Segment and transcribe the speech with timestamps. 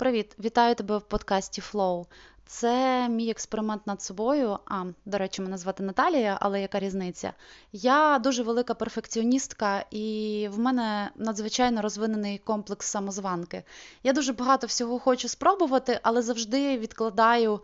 [0.00, 2.06] Привіт, вітаю тебе в подкасті Flow.
[2.46, 4.58] Це мій експеримент над собою.
[4.66, 7.32] А, до речі, мене звати Наталія, але яка різниця?
[7.72, 13.62] Я дуже велика перфекціоністка, і в мене надзвичайно розвинений комплекс самозванки.
[14.02, 17.60] Я дуже багато всього хочу спробувати, але завжди відкладаю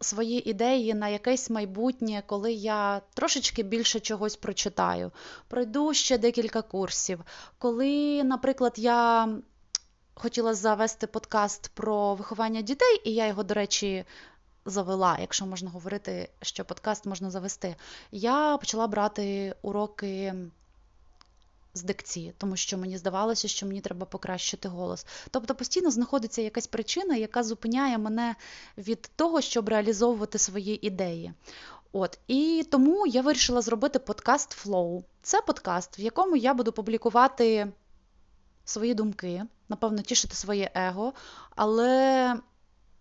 [0.00, 5.10] свої ідеї на якесь майбутнє, коли я трошечки більше чогось прочитаю.
[5.48, 7.20] Пройду ще декілька курсів.
[7.58, 9.28] Коли, наприклад, я
[10.18, 14.04] хотіла завести подкаст про виховання дітей, і я його, до речі,
[14.64, 17.76] завела, якщо можна говорити, що подкаст можна завести.
[18.12, 20.34] Я почала брати уроки.
[21.74, 25.06] З дикції, тому що мені здавалося, що мені треба покращити голос.
[25.30, 28.34] Тобто постійно знаходиться якась причина, яка зупиняє мене
[28.78, 31.32] від того, щоб реалізовувати свої ідеї.
[31.92, 35.02] От І тому я вирішила зробити подкаст Flow.
[35.22, 37.72] Це подкаст, в якому я буду публікувати
[38.66, 41.12] свої думки, напевно, тішити своє его,
[41.56, 42.34] але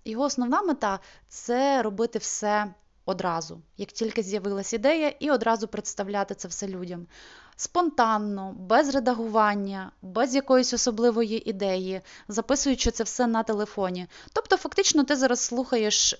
[0.05, 2.73] його основна мета це робити все
[3.05, 7.07] одразу, як тільки з'явилась ідея, і одразу представляти це все людям.
[7.55, 14.07] Спонтанно, без редагування, без якоїсь особливої ідеї, записуючи це все на телефоні.
[14.33, 16.17] Тобто, фактично, ти зараз слухаєш е,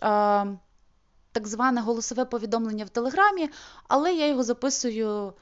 [1.32, 3.50] так зване голосове повідомлення в Телеграмі,
[3.88, 5.34] але я його записую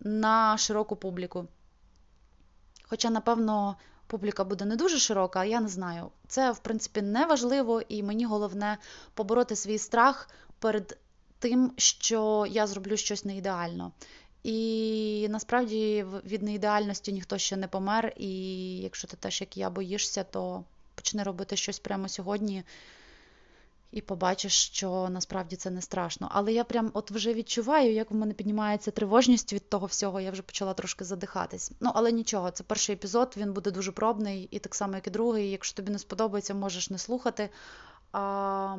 [0.00, 1.46] на широку публіку.
[2.88, 6.10] Хоча, напевно, публіка буде не дуже широка, я не знаю.
[6.28, 8.78] Це, в принципі, не важливо, і мені головне
[9.14, 10.98] побороти свій страх перед
[11.38, 13.92] тим, що я зроблю щось не ідеально.
[14.42, 18.12] І насправді від неідеальності ніхто ще не помер.
[18.16, 18.30] І
[18.78, 20.64] якщо ти теж, як я боїшся, то
[20.94, 22.64] почни робити щось прямо сьогодні
[23.90, 26.28] і побачиш, що насправді це не страшно.
[26.32, 30.30] Але я прям от вже відчуваю, як в мене піднімається тривожність від того всього, я
[30.30, 31.72] вже почала трошки задихатись.
[31.80, 35.10] Ну, але нічого, це перший епізод, він буде дуже пробний, і так само, як і
[35.10, 35.50] другий.
[35.50, 37.50] Якщо тобі не сподобається, можеш не слухати.
[38.12, 38.76] А,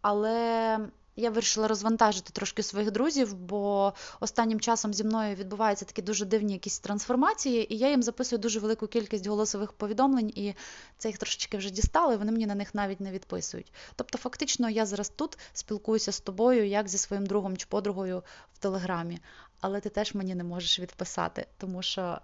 [0.00, 0.78] Але
[1.16, 6.52] я вирішила розвантажити трошки своїх друзів, бо останнім часом зі мною відбуваються такі дуже дивні
[6.52, 10.54] якісь трансформації, і я їм записую дуже велику кількість голосових повідомлень, і
[10.98, 13.72] це їх трошечки вже дістало, і вони мені на них навіть не відписують.
[13.96, 18.22] Тобто, фактично, я зараз тут спілкуюся з тобою, як зі своїм другом чи подругою
[18.54, 19.18] в Телеграмі,
[19.60, 22.18] але ти теж мені не можеш відписати, тому що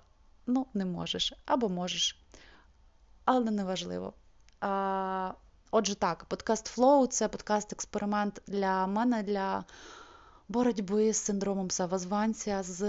[0.47, 2.19] ну, не можеш або можеш,
[3.25, 4.13] але неважливо.
[4.61, 5.33] А,
[5.81, 9.65] Отже, так, подкаст Flow це подкаст-експеримент для мене для
[10.49, 12.85] боротьби з синдромом самозванця, з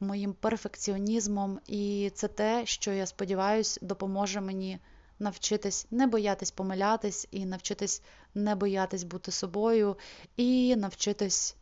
[0.00, 1.60] моїм перфекціонізмом.
[1.66, 4.78] І це те, що я сподіваюся, допоможе мені
[5.18, 8.02] навчитись не боятись помилятись, і навчитись
[8.34, 9.96] не боятись бути собою,
[10.36, 11.56] і навчитись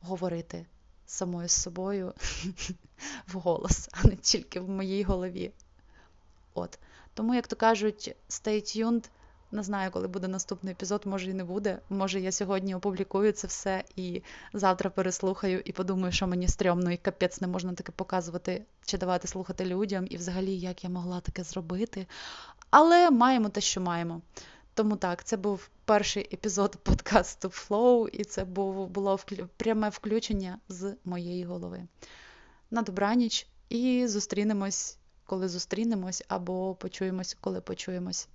[0.00, 0.66] говорити
[1.06, 2.14] самою з собою
[3.28, 5.52] вголос, а не тільки в моїй голові.
[6.54, 6.78] От.
[7.14, 9.08] Тому, як то кажуть, stay tuned.
[9.52, 11.78] Не знаю, коли буде наступний епізод, може і не буде.
[11.90, 16.96] Може, я сьогодні опублікую це все і завтра переслухаю і подумаю, що мені стрьомно і
[16.96, 21.44] капець не можна таке показувати чи давати слухати людям, і взагалі, як я могла таке
[21.44, 22.06] зробити.
[22.70, 24.20] Але маємо те, що маємо.
[24.74, 29.20] Тому так, це був перший епізод подкасту Flow, і це був, було
[29.56, 31.82] пряме включення з моєї голови.
[32.70, 38.28] На добраніч і зустрінемось, коли зустрінемось, або почуємось, коли почуємось.